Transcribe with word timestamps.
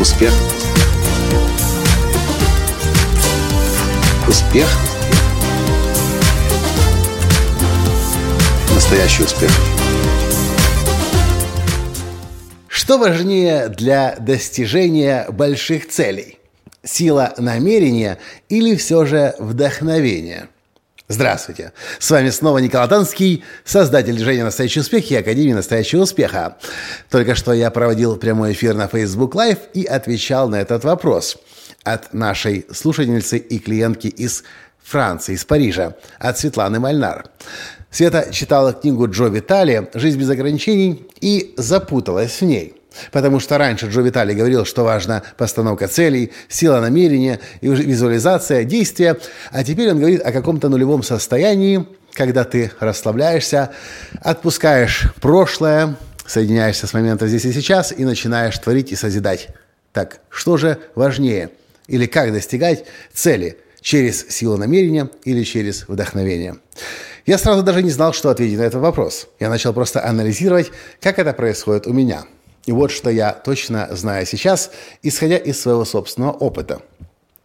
Успех. 0.00 0.32
Успех. 4.26 4.66
Настоящий 8.74 9.24
успех. 9.24 9.50
Что 12.66 12.96
важнее 12.96 13.68
для 13.68 14.16
достижения 14.18 15.26
больших 15.28 15.86
целей? 15.90 16.38
Сила 16.82 17.34
намерения 17.36 18.16
или 18.48 18.76
все 18.76 19.04
же 19.04 19.34
вдохновение? 19.38 20.48
Здравствуйте! 21.12 21.72
С 21.98 22.08
вами 22.08 22.30
снова 22.30 22.58
Николай 22.58 22.86
Танский, 22.86 23.42
создатель 23.64 24.14
движения 24.14 24.44
«Настоящий 24.44 24.78
успех» 24.78 25.10
и 25.10 25.16
Академии 25.16 25.54
«Настоящего 25.54 26.02
успеха». 26.02 26.56
Только 27.10 27.34
что 27.34 27.52
я 27.52 27.72
проводил 27.72 28.16
прямой 28.16 28.52
эфир 28.52 28.74
на 28.74 28.86
Facebook 28.86 29.34
Live 29.34 29.58
и 29.74 29.84
отвечал 29.84 30.48
на 30.48 30.60
этот 30.60 30.84
вопрос 30.84 31.36
от 31.82 32.14
нашей 32.14 32.64
слушательницы 32.72 33.38
и 33.38 33.58
клиентки 33.58 34.06
из 34.06 34.44
Франции, 34.84 35.34
из 35.34 35.44
Парижа, 35.44 35.96
от 36.20 36.38
Светланы 36.38 36.78
Мальнар. 36.78 37.24
Света 37.90 38.28
читала 38.30 38.72
книгу 38.72 39.08
Джо 39.08 39.26
Витали 39.26 39.90
«Жизнь 39.94 40.20
без 40.20 40.30
ограничений» 40.30 41.08
и 41.20 41.54
запуталась 41.56 42.40
в 42.40 42.44
ней– 42.44 42.76
Потому 43.12 43.40
что 43.40 43.58
раньше 43.58 43.86
Джо 43.86 44.00
Витали 44.00 44.34
говорил, 44.34 44.64
что 44.64 44.84
важна 44.84 45.22
постановка 45.36 45.88
целей, 45.88 46.32
сила 46.48 46.80
намерения, 46.80 47.40
визуализация, 47.60 48.64
действия. 48.64 49.16
А 49.50 49.64
теперь 49.64 49.90
он 49.90 49.98
говорит 49.98 50.22
о 50.24 50.32
каком-то 50.32 50.68
нулевом 50.68 51.02
состоянии, 51.02 51.86
когда 52.12 52.44
ты 52.44 52.72
расслабляешься, 52.80 53.70
отпускаешь 54.20 55.12
прошлое, 55.20 55.96
соединяешься 56.26 56.86
с 56.86 56.92
моментом 56.92 57.28
здесь 57.28 57.44
и 57.44 57.52
сейчас 57.52 57.92
и 57.96 58.04
начинаешь 58.04 58.58
творить 58.58 58.92
и 58.92 58.96
созидать. 58.96 59.48
Так, 59.92 60.20
что 60.28 60.56
же 60.56 60.78
важнее? 60.94 61.50
Или 61.86 62.06
как 62.06 62.32
достигать 62.32 62.84
цели? 63.12 63.58
Через 63.80 64.28
силу 64.28 64.58
намерения 64.58 65.08
или 65.24 65.42
через 65.42 65.88
вдохновение? 65.88 66.56
Я 67.24 67.38
сразу 67.38 67.62
даже 67.62 67.82
не 67.82 67.90
знал, 67.90 68.12
что 68.12 68.28
ответить 68.28 68.58
на 68.58 68.62
этот 68.62 68.82
вопрос. 68.82 69.28
Я 69.38 69.48
начал 69.48 69.72
просто 69.72 70.04
анализировать, 70.04 70.70
как 71.00 71.18
это 71.18 71.32
происходит 71.32 71.86
у 71.86 71.92
меня– 71.94 72.24
и 72.66 72.72
вот 72.72 72.90
что 72.90 73.10
я 73.10 73.32
точно 73.32 73.88
знаю 73.92 74.26
сейчас, 74.26 74.70
исходя 75.02 75.36
из 75.36 75.60
своего 75.60 75.84
собственного 75.84 76.32
опыта. 76.32 76.82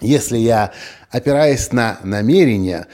Если 0.00 0.36
я 0.36 0.72
опираюсь 1.10 1.72
на 1.72 1.98
намерения, 2.02 2.86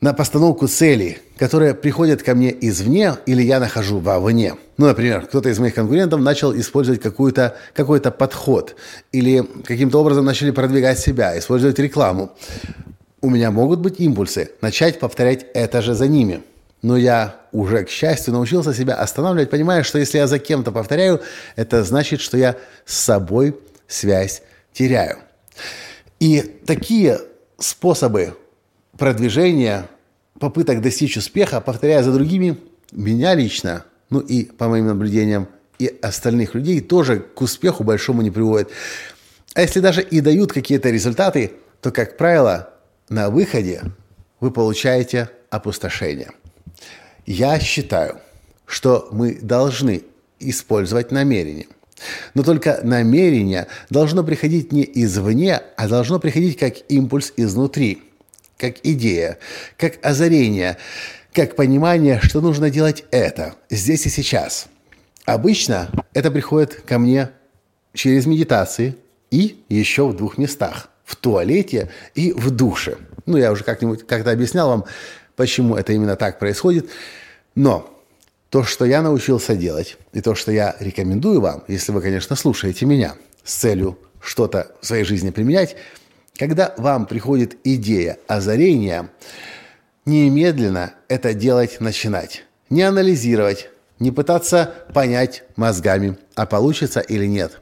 на 0.00 0.12
постановку 0.12 0.66
целей, 0.66 1.18
которые 1.38 1.74
приходят 1.74 2.22
ко 2.22 2.34
мне 2.34 2.54
извне 2.60 3.14
или 3.26 3.42
я 3.42 3.60
нахожу 3.60 3.98
вовне. 3.98 4.54
Ну, 4.76 4.86
например, 4.86 5.26
кто-то 5.26 5.48
из 5.48 5.58
моих 5.58 5.74
конкурентов 5.74 6.20
начал 6.20 6.54
использовать 6.56 7.00
какой-то 7.00 7.56
какой 7.74 8.00
подход 8.00 8.76
или 9.10 9.44
каким-то 9.64 10.00
образом 10.00 10.24
начали 10.24 10.50
продвигать 10.50 10.98
себя, 10.98 11.36
использовать 11.38 11.78
рекламу. 11.78 12.30
У 13.20 13.30
меня 13.30 13.50
могут 13.50 13.80
быть 13.80 13.98
импульсы 13.98 14.50
начать 14.60 15.00
повторять 15.00 15.46
это 15.54 15.82
же 15.82 15.94
за 15.94 16.06
ними– 16.06 16.42
но 16.82 16.96
я 16.96 17.40
уже, 17.52 17.84
к 17.84 17.90
счастью, 17.90 18.32
научился 18.32 18.72
себя 18.72 18.94
останавливать, 18.94 19.50
понимая, 19.50 19.82
что 19.82 19.98
если 19.98 20.18
я 20.18 20.26
за 20.26 20.38
кем-то 20.38 20.72
повторяю, 20.72 21.20
это 21.56 21.82
значит, 21.82 22.20
что 22.20 22.36
я 22.36 22.56
с 22.84 22.96
собой 22.96 23.58
связь 23.86 24.42
теряю. 24.72 25.18
И 26.20 26.40
такие 26.66 27.20
способы 27.58 28.36
продвижения, 28.96 29.88
попыток 30.38 30.80
достичь 30.80 31.16
успеха, 31.16 31.60
повторяя 31.60 32.02
за 32.02 32.12
другими, 32.12 32.58
меня 32.92 33.34
лично, 33.34 33.84
ну 34.10 34.20
и 34.20 34.44
по 34.44 34.68
моим 34.68 34.86
наблюдениям, 34.86 35.48
и 35.78 35.96
остальных 36.02 36.54
людей 36.54 36.80
тоже 36.80 37.20
к 37.20 37.40
успеху 37.40 37.84
большому 37.84 38.22
не 38.22 38.30
приводят. 38.30 38.70
А 39.54 39.62
если 39.62 39.80
даже 39.80 40.02
и 40.02 40.20
дают 40.20 40.52
какие-то 40.52 40.90
результаты, 40.90 41.52
то, 41.80 41.90
как 41.90 42.16
правило, 42.16 42.70
на 43.08 43.30
выходе 43.30 43.82
вы 44.40 44.50
получаете 44.50 45.30
опустошение. 45.50 46.30
Я 47.30 47.60
считаю, 47.60 48.22
что 48.64 49.10
мы 49.12 49.34
должны 49.34 50.02
использовать 50.40 51.10
намерение. 51.10 51.66
Но 52.32 52.42
только 52.42 52.80
намерение 52.82 53.66
должно 53.90 54.24
приходить 54.24 54.72
не 54.72 54.82
извне, 54.94 55.60
а 55.76 55.88
должно 55.88 56.20
приходить 56.20 56.58
как 56.58 56.76
импульс 56.88 57.34
изнутри, 57.36 58.02
как 58.56 58.76
идея, 58.82 59.36
как 59.76 59.98
озарение, 60.02 60.78
как 61.34 61.54
понимание, 61.54 62.18
что 62.22 62.40
нужно 62.40 62.70
делать 62.70 63.04
это 63.10 63.56
здесь 63.68 64.06
и 64.06 64.08
сейчас. 64.08 64.68
Обычно 65.26 65.90
это 66.14 66.30
приходит 66.30 66.76
ко 66.76 66.98
мне 66.98 67.28
через 67.92 68.24
медитации 68.24 68.96
и 69.30 69.62
еще 69.68 70.08
в 70.08 70.16
двух 70.16 70.38
местах– 70.38 70.88
в 71.04 71.14
туалете 71.14 71.90
и 72.14 72.32
в 72.32 72.50
душе. 72.50 72.96
Ну, 73.26 73.36
я 73.36 73.52
уже 73.52 73.64
как-нибудь 73.64 74.06
как-то 74.06 74.30
объяснял 74.30 74.70
вам, 74.70 74.84
почему 75.38 75.76
это 75.76 75.92
именно 75.92 76.16
так 76.16 76.40
происходит. 76.40 76.90
Но 77.54 77.88
то, 78.50 78.64
что 78.64 78.84
я 78.84 79.02
научился 79.02 79.54
делать, 79.54 79.96
и 80.12 80.20
то, 80.20 80.34
что 80.34 80.50
я 80.50 80.76
рекомендую 80.80 81.40
вам, 81.40 81.62
если 81.68 81.92
вы, 81.92 82.02
конечно, 82.02 82.34
слушаете 82.34 82.86
меня 82.86 83.14
с 83.44 83.54
целью 83.54 83.96
что-то 84.20 84.72
в 84.80 84.86
своей 84.86 85.04
жизни 85.04 85.30
применять, 85.30 85.76
когда 86.36 86.74
вам 86.76 87.06
приходит 87.06 87.56
идея 87.62 88.18
озарения, 88.26 89.10
немедленно 90.06 90.94
это 91.06 91.34
делать 91.34 91.80
начинать. 91.80 92.44
Не 92.68 92.82
анализировать, 92.82 93.70
не 94.00 94.10
пытаться 94.10 94.74
понять 94.92 95.44
мозгами, 95.54 96.18
а 96.34 96.46
получится 96.46 96.98
или 96.98 97.26
нет. 97.26 97.60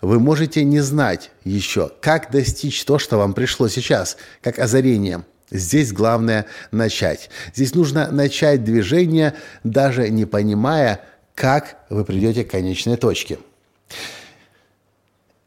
Вы 0.00 0.18
можете 0.18 0.64
не 0.64 0.80
знать 0.80 1.30
еще, 1.44 1.90
как 2.00 2.30
достичь 2.30 2.82
то, 2.86 2.98
что 2.98 3.18
вам 3.18 3.34
пришло 3.34 3.68
сейчас, 3.68 4.16
как 4.40 4.58
озарение– 4.58 5.26
Здесь 5.52 5.92
главное 5.92 6.46
начать. 6.70 7.28
Здесь 7.54 7.74
нужно 7.74 8.10
начать 8.10 8.64
движение, 8.64 9.34
даже 9.64 10.08
не 10.08 10.24
понимая, 10.24 11.02
как 11.34 11.76
вы 11.90 12.06
придете 12.06 12.42
к 12.42 12.50
конечной 12.50 12.96
точке. 12.96 13.38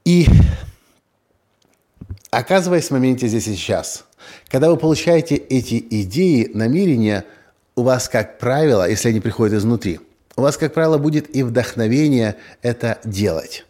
И 0.06 0.28
оказываясь 2.30 2.90
в 2.90 2.92
моменте 2.92 3.28
здесь 3.28 3.48
и 3.48 3.56
сейчас, 3.56 4.06
когда 4.50 4.70
вы 4.70 4.78
получаете 4.78 5.36
эти 5.36 5.84
идеи, 5.90 6.52
намерения, 6.54 7.26
у 7.76 7.82
вас, 7.82 8.08
как 8.08 8.38
правило, 8.38 8.88
если 8.88 9.10
они 9.10 9.20
приходят 9.20 9.58
изнутри, 9.58 10.00
у 10.36 10.42
вас, 10.42 10.56
как 10.58 10.76
правило, 10.76 11.00
будет 11.00 11.36
и 11.36 11.42
вдохновение 11.42 12.36
это 12.62 13.00
делать. 13.04 13.66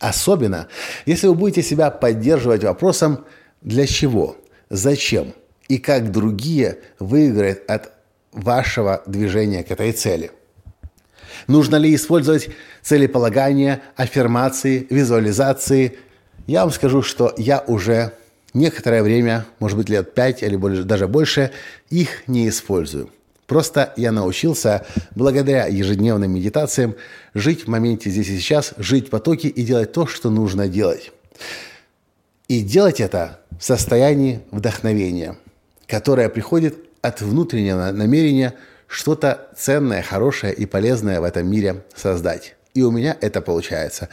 Особенно, 0.00 0.66
если 1.06 1.28
вы 1.28 1.34
будете 1.34 1.62
себя 1.62 1.90
поддерживать 1.90 2.64
вопросом 2.64 3.24
«для 3.62 3.86
чего?», 3.86 4.36
зачем 4.70 5.34
и 5.68 5.78
как 5.78 6.10
другие 6.10 6.78
выиграют 6.98 7.68
от 7.68 7.92
вашего 8.32 9.02
движения 9.06 9.62
к 9.62 9.70
этой 9.70 9.92
цели. 9.92 10.30
Нужно 11.46 11.76
ли 11.76 11.94
использовать 11.94 12.50
целеполагание, 12.82 13.82
аффирмации, 13.96 14.86
визуализации? 14.90 15.98
Я 16.46 16.62
вам 16.62 16.72
скажу, 16.72 17.02
что 17.02 17.34
я 17.36 17.60
уже 17.66 18.12
некоторое 18.54 19.02
время, 19.02 19.46
может 19.58 19.78
быть 19.78 19.88
лет 19.88 20.14
пять 20.14 20.42
или 20.42 20.56
даже 20.82 21.06
больше, 21.06 21.50
их 21.90 22.26
не 22.26 22.48
использую. 22.48 23.10
Просто 23.46 23.94
я 23.96 24.12
научился, 24.12 24.84
благодаря 25.14 25.66
ежедневным 25.66 26.34
медитациям, 26.34 26.96
жить 27.32 27.64
в 27.64 27.68
моменте 27.68 28.10
здесь 28.10 28.28
и 28.28 28.38
сейчас, 28.38 28.74
жить 28.76 29.06
в 29.06 29.10
потоке 29.10 29.48
и 29.48 29.62
делать 29.62 29.92
то, 29.92 30.06
что 30.06 30.28
нужно 30.28 30.68
делать. 30.68 31.12
И 32.48 32.62
делать 32.62 32.98
это 32.98 33.40
в 33.58 33.62
состоянии 33.62 34.40
вдохновения, 34.50 35.36
которое 35.86 36.30
приходит 36.30 36.76
от 37.02 37.20
внутреннего 37.20 37.90
намерения 37.90 38.54
что-то 38.86 39.50
ценное, 39.54 40.02
хорошее 40.02 40.54
и 40.54 40.64
полезное 40.64 41.20
в 41.20 41.24
этом 41.24 41.46
мире 41.46 41.84
создать. 41.94 42.54
И 42.72 42.82
у 42.82 42.90
меня 42.90 43.14
это 43.20 43.42
получается. 43.42 44.08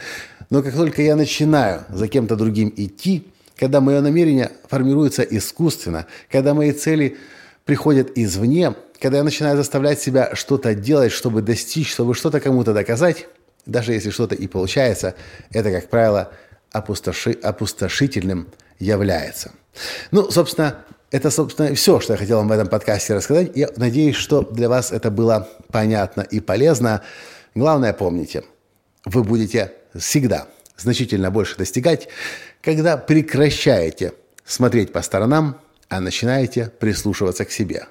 Но 0.50 0.62
как 0.62 0.74
только 0.74 1.00
я 1.00 1.16
начинаю 1.16 1.84
за 1.88 2.08
кем-то 2.08 2.36
другим 2.36 2.70
идти, 2.76 3.26
когда 3.56 3.80
мое 3.80 4.02
намерение 4.02 4.50
формируется 4.68 5.22
искусственно, 5.22 6.06
когда 6.30 6.52
мои 6.52 6.72
цели 6.72 7.16
приходят 7.64 8.12
извне, 8.16 8.74
когда 9.00 9.16
я 9.18 9.24
начинаю 9.24 9.56
заставлять 9.56 9.98
себя 9.98 10.34
что-то 10.34 10.74
делать, 10.74 11.10
чтобы 11.10 11.40
достичь, 11.40 11.90
чтобы 11.90 12.14
что-то 12.14 12.40
кому-то 12.40 12.74
доказать, 12.74 13.28
даже 13.64 13.94
если 13.94 14.10
что-то 14.10 14.34
и 14.34 14.46
получается, 14.46 15.14
это, 15.52 15.72
как 15.72 15.88
правило, 15.88 16.32
опустоши, 16.72 17.32
опустошительным 17.32 18.48
является. 18.78 19.52
Ну, 20.10 20.30
собственно, 20.30 20.84
это, 21.10 21.30
собственно, 21.30 21.74
все, 21.74 22.00
что 22.00 22.14
я 22.14 22.18
хотел 22.18 22.38
вам 22.38 22.48
в 22.48 22.52
этом 22.52 22.68
подкасте 22.68 23.14
рассказать. 23.14 23.52
Я 23.54 23.68
надеюсь, 23.76 24.16
что 24.16 24.42
для 24.42 24.68
вас 24.68 24.92
это 24.92 25.10
было 25.10 25.48
понятно 25.70 26.22
и 26.22 26.40
полезно. 26.40 27.02
Главное, 27.54 27.92
помните, 27.92 28.44
вы 29.04 29.22
будете 29.22 29.72
всегда 29.94 30.46
значительно 30.76 31.30
больше 31.30 31.56
достигать, 31.56 32.08
когда 32.60 32.96
прекращаете 32.96 34.12
смотреть 34.44 34.92
по 34.92 35.02
сторонам, 35.02 35.60
а 35.88 36.00
начинаете 36.00 36.72
прислушиваться 36.78 37.44
к 37.44 37.50
себе. 37.50 37.86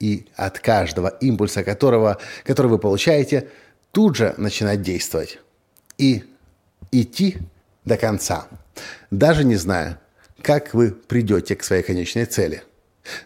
И 0.00 0.26
от 0.34 0.58
каждого 0.58 1.08
импульса, 1.08 1.62
которого, 1.62 2.18
который 2.44 2.68
вы 2.68 2.78
получаете, 2.78 3.48
тут 3.92 4.16
же 4.16 4.34
начинать 4.38 4.82
действовать. 4.82 5.38
И 5.98 6.24
идти 6.90 7.38
до 7.84 7.96
конца, 7.96 8.46
даже 9.10 9.44
не 9.44 9.56
зная, 9.56 10.00
как 10.42 10.74
вы 10.74 10.90
придете 10.90 11.56
к 11.56 11.64
своей 11.64 11.82
конечной 11.82 12.24
цели. 12.24 12.62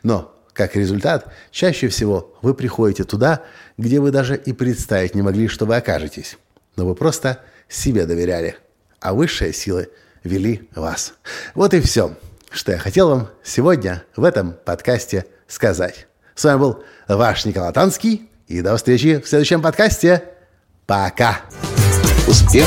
Но, 0.03 0.35
как 0.53 0.77
результат, 0.77 1.33
чаще 1.51 1.89
всего 1.89 2.37
вы 2.43 2.55
приходите 2.55 3.05
туда, 3.05 3.43
где 3.77 4.01
вы 4.01 4.11
даже 4.11 4.37
и 4.37 4.53
представить 4.53 5.15
не 5.15 5.23
могли, 5.23 5.49
что 5.49 5.67
вы 5.67 5.77
окажетесь. 5.77 6.37
Но 6.77 6.87
вы 6.87 6.95
просто 6.95 7.41
себе 7.69 8.07
доверяли, 8.07 8.57
а 9.01 9.15
высшие 9.15 9.53
силы 9.53 9.89
вели 10.25 10.69
вас. 10.75 11.15
Вот 11.55 11.75
и 11.75 11.81
все, 11.81 12.17
что 12.51 12.73
я 12.73 12.79
хотел 12.79 13.11
вам 13.11 13.31
сегодня 13.45 14.03
в 14.17 14.25
этом 14.25 14.55
подкасте 14.65 15.27
сказать. 15.47 16.07
С 16.35 16.45
вами 16.45 16.59
был 16.59 16.85
ваш 17.09 17.45
Николай 17.45 17.73
Танский, 17.73 18.29
и 18.47 18.63
до 18.63 18.77
встречи 18.77 19.21
в 19.21 19.29
следующем 19.29 19.61
подкасте. 19.61 20.23
Пока! 20.87 21.41
Успех! 22.27 22.67